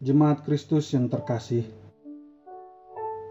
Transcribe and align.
Jemaat 0.00 0.48
Kristus 0.48 0.96
yang 0.96 1.12
terkasih, 1.12 1.68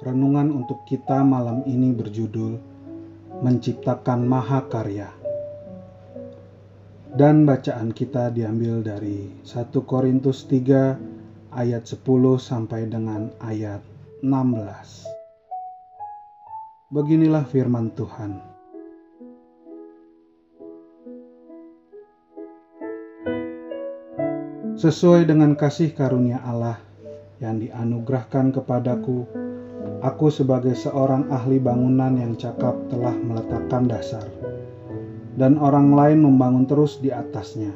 renungan 0.06 0.54
untuk 0.54 0.86
kita 0.86 1.26
malam 1.26 1.66
ini 1.66 1.90
berjudul 1.98 2.62
Menciptakan 3.42 4.30
Mahakarya. 4.30 5.10
Dan 7.10 7.50
bacaan 7.50 7.90
kita 7.90 8.30
diambil 8.30 8.86
dari 8.86 9.34
1 9.42 9.66
Korintus 9.82 10.46
3 10.46 11.58
ayat 11.58 11.90
10 11.90 12.06
sampai 12.38 12.86
dengan 12.86 13.34
ayat 13.42 13.82
16. 14.22 15.10
Beginilah 16.94 17.50
firman 17.50 17.90
Tuhan. 17.98 18.59
Sesuai 24.80 25.28
dengan 25.28 25.60
kasih 25.60 25.92
karunia 25.92 26.40
Allah 26.40 26.80
yang 27.44 27.60
dianugerahkan 27.60 28.56
kepadaku, 28.56 29.28
aku 30.00 30.32
sebagai 30.32 30.72
seorang 30.72 31.28
ahli 31.28 31.60
bangunan 31.60 32.16
yang 32.16 32.40
cakap 32.40 32.80
telah 32.88 33.12
meletakkan 33.12 33.92
dasar, 33.92 34.24
dan 35.36 35.60
orang 35.60 35.92
lain 35.92 36.24
membangun 36.24 36.64
terus 36.64 36.96
di 37.04 37.12
atasnya. 37.12 37.76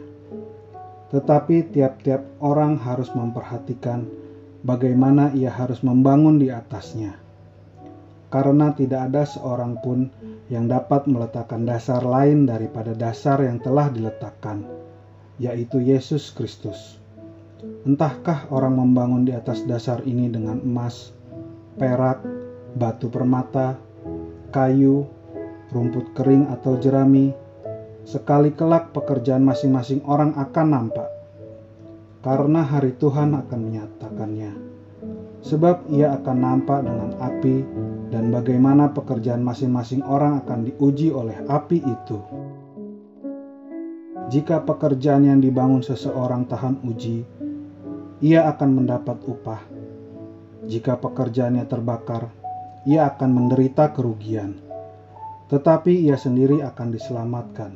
Tetapi 1.12 1.76
tiap-tiap 1.76 2.24
orang 2.40 2.80
harus 2.80 3.12
memperhatikan 3.12 4.08
bagaimana 4.64 5.36
ia 5.36 5.52
harus 5.52 5.84
membangun 5.84 6.40
di 6.40 6.56
atasnya, 6.56 7.20
karena 8.32 8.72
tidak 8.72 9.12
ada 9.12 9.28
seorang 9.28 9.76
pun 9.84 10.08
yang 10.48 10.72
dapat 10.72 11.04
meletakkan 11.12 11.68
dasar 11.68 12.00
lain 12.00 12.48
daripada 12.48 12.96
dasar 12.96 13.44
yang 13.44 13.60
telah 13.60 13.92
diletakkan 13.92 14.83
yaitu 15.42 15.82
Yesus 15.82 16.30
Kristus. 16.34 17.02
Entahkah 17.88 18.52
orang 18.52 18.76
membangun 18.76 19.24
di 19.24 19.32
atas 19.32 19.64
dasar 19.64 20.04
ini 20.04 20.28
dengan 20.28 20.60
emas, 20.60 21.16
perak, 21.80 22.20
batu 22.76 23.08
permata, 23.08 23.80
kayu, 24.52 25.08
rumput 25.72 26.12
kering 26.14 26.52
atau 26.52 26.76
jerami, 26.78 27.32
sekali 28.04 28.52
kelak 28.52 28.92
pekerjaan 28.92 29.42
masing-masing 29.48 30.04
orang 30.04 30.36
akan 30.36 30.68
nampak, 30.70 31.10
karena 32.20 32.62
hari 32.68 32.94
Tuhan 33.00 33.32
akan 33.34 33.60
menyatakannya. 33.64 34.52
Sebab 35.44 35.92
ia 35.92 36.16
akan 36.16 36.38
nampak 36.40 36.88
dengan 36.88 37.20
api, 37.20 37.68
dan 38.14 38.32
bagaimana 38.32 38.94
pekerjaan 38.96 39.44
masing-masing 39.44 40.06
orang 40.06 40.40
akan 40.46 40.72
diuji 40.72 41.12
oleh 41.12 41.36
api 41.50 41.84
itu. 41.84 42.20
Jika 44.32 44.64
pekerjaan 44.64 45.28
yang 45.28 45.44
dibangun 45.44 45.84
seseorang 45.84 46.48
tahan 46.48 46.80
uji, 46.88 47.28
ia 48.24 48.48
akan 48.48 48.70
mendapat 48.80 49.20
upah. 49.28 49.60
Jika 50.64 50.96
pekerjaannya 50.96 51.68
terbakar, 51.68 52.32
ia 52.88 53.12
akan 53.12 53.30
menderita 53.36 53.92
kerugian. 53.92 54.56
Tetapi 55.52 56.08
ia 56.08 56.16
sendiri 56.16 56.64
akan 56.64 56.88
diselamatkan, 56.96 57.72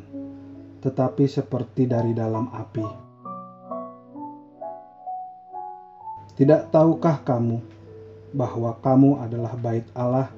tetapi 0.79 1.27
seperti 1.27 1.83
dari 1.83 2.15
dalam 2.15 2.47
api. 2.47 2.87
Tidak 6.39 6.71
tahukah 6.71 7.27
kamu 7.27 7.59
bahwa 8.31 8.71
kamu 8.79 9.19
adalah 9.19 9.51
bait 9.59 9.83
Allah 9.91 10.31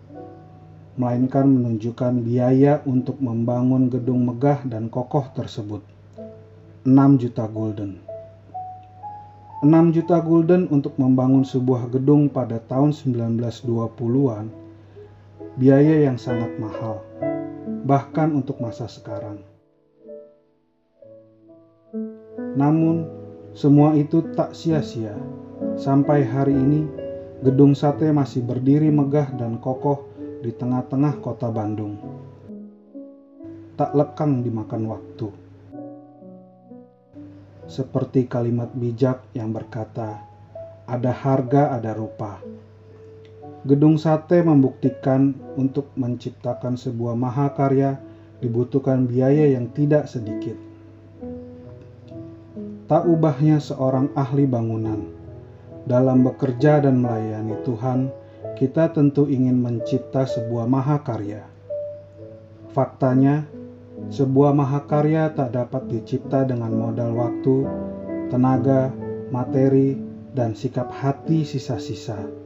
melainkan 0.97 1.53
menunjukkan 1.53 2.25
biaya 2.25 2.81
untuk 2.89 3.21
membangun 3.21 3.93
gedung 3.93 4.25
megah 4.25 4.65
dan 4.65 4.89
kokoh 4.89 5.29
tersebut. 5.37 5.85
6 6.89 6.97
juta 7.21 7.45
gulden. 7.45 8.01
6 9.61 9.69
juta 9.93 10.17
gulden 10.25 10.65
untuk 10.73 10.97
membangun 10.97 11.45
sebuah 11.45 11.93
gedung 11.93 12.33
pada 12.33 12.57
tahun 12.57 12.97
1920-an 12.97 14.62
biaya 15.53 16.09
yang 16.09 16.17
sangat 16.17 16.57
mahal, 16.57 17.05
bahkan 17.85 18.33
untuk 18.33 18.57
masa 18.57 18.89
sekarang. 18.89 19.45
Namun, 22.57 23.05
semua 23.53 23.93
itu 23.93 24.25
tak 24.33 24.57
sia-sia. 24.57 25.13
Sampai 25.77 26.25
hari 26.25 26.57
ini, 26.57 26.89
gedung 27.45 27.77
sate 27.77 28.09
masih 28.09 28.41
berdiri 28.41 28.89
megah 28.89 29.29
dan 29.37 29.61
kokoh 29.61 30.09
di 30.41 30.53
tengah-tengah 30.57 31.21
kota 31.21 31.53
Bandung. 31.53 32.01
Tak 33.77 33.93
lekang 33.93 34.41
dimakan 34.41 34.83
waktu. 34.89 35.29
Seperti 37.69 38.29
kalimat 38.29 38.73
bijak 38.73 39.33
yang 39.37 39.53
berkata, 39.53 40.21
"Ada 40.85 41.13
harga, 41.13 41.73
ada 41.77 41.93
rupa." 41.97 42.52
Gedung 43.63 43.95
Sate 43.95 44.43
membuktikan 44.43 45.39
untuk 45.55 45.95
menciptakan 45.95 46.75
sebuah 46.75 47.15
mahakarya 47.15 47.95
dibutuhkan 48.43 49.07
biaya 49.07 49.55
yang 49.55 49.71
tidak 49.71 50.11
sedikit. 50.11 50.59
Tak 52.91 53.07
ubahnya 53.07 53.63
seorang 53.63 54.11
ahli 54.19 54.51
bangunan. 54.51 55.07
Dalam 55.87 56.27
bekerja 56.27 56.83
dan 56.83 57.07
melayani 57.07 57.55
Tuhan, 57.63 58.11
kita 58.59 58.91
tentu 58.91 59.31
ingin 59.31 59.63
mencipta 59.63 60.27
sebuah 60.27 60.67
mahakarya. 60.67 61.47
Faktanya, 62.75 63.47
sebuah 64.11 64.59
mahakarya 64.59 65.39
tak 65.39 65.55
dapat 65.55 65.87
dicipta 65.87 66.43
dengan 66.43 66.75
modal 66.75 67.15
waktu, 67.15 67.71
tenaga, 68.27 68.91
materi, 69.31 69.95
dan 70.35 70.59
sikap 70.59 70.91
hati 70.91 71.47
sisa-sisa 71.47 72.43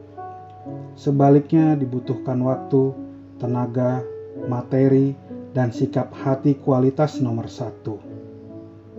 Sebaliknya 0.97 1.77
dibutuhkan 1.77 2.41
waktu, 2.41 2.95
tenaga, 3.37 4.01
materi, 4.49 5.13
dan 5.53 5.69
sikap 5.69 6.13
hati 6.13 6.57
kualitas 6.57 7.21
nomor 7.21 7.49
satu. 7.49 7.97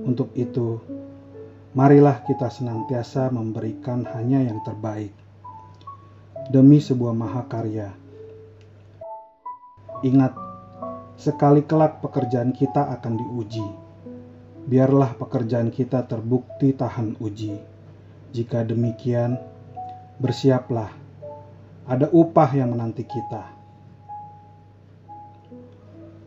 Untuk 0.03 0.31
itu, 0.39 0.79
marilah 1.75 2.23
kita 2.27 2.51
senantiasa 2.51 3.31
memberikan 3.35 4.07
hanya 4.15 4.43
yang 4.43 4.63
terbaik 4.63 5.11
demi 6.49 6.81
sebuah 6.81 7.13
mahakarya. 7.13 7.93
Ingat, 10.07 10.33
sekali 11.19 11.67
kelak 11.67 11.99
pekerjaan 11.99 12.55
kita 12.55 12.95
akan 12.95 13.19
diuji. 13.19 13.67
Biarlah 14.69 15.19
pekerjaan 15.19 15.75
kita 15.75 16.07
terbukti 16.07 16.73
tahan 16.73 17.19
uji. 17.19 17.59
Jika 18.31 18.63
demikian, 18.63 19.35
bersiaplah 20.23 21.08
ada 21.89 22.13
upah 22.13 22.53
yang 22.53 22.77
menanti 22.77 23.09
kita. 23.09 23.49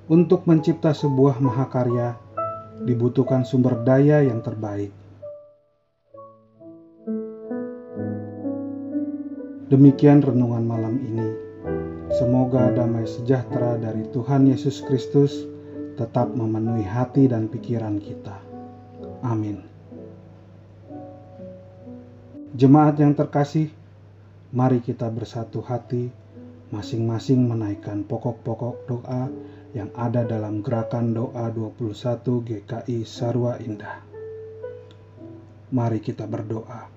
Untuk 0.10 0.50
mencipta 0.50 0.92
sebuah 0.92 1.38
mahakarya, 1.38 2.18
dibutuhkan 2.84 3.46
sumber 3.46 3.86
daya 3.86 4.25
yang 4.25 4.42
terbaik. 4.42 4.90
Demikian 9.69 10.19
renungan 10.19 10.66
malam 10.68 11.00
ini. 11.00 11.30
Semoga 12.12 12.75
damai 12.75 13.08
sejahtera 13.08 13.80
dari 13.80 14.04
Tuhan 14.12 14.50
Yesus 14.50 14.84
Kristus 14.84 15.48
tetap 15.96 16.28
memenuhi 16.36 16.84
hati 16.84 17.31
dan 17.31 17.48
pikiran 17.48 18.02
kita. 18.02 18.36
Amin. 19.24 19.63
Jemaat 22.52 23.00
yang 23.00 23.16
terkasih, 23.16 23.72
Mari 24.51 24.83
kita 24.83 25.07
bersatu 25.07 25.63
hati, 25.63 26.12
masing-masing 26.75 27.48
menaikkan 27.48 28.03
pokok-pokok 28.03 28.83
doa 28.83 29.31
yang 29.71 29.88
ada 29.95 30.27
dalam 30.27 30.59
gerakan 30.59 31.15
doa 31.15 31.48
21 31.48 31.95
GKI 32.44 33.07
Sarwa 33.07 33.56
Indah. 33.63 34.03
Mari 35.71 36.03
kita 36.03 36.27
berdoa. 36.27 36.92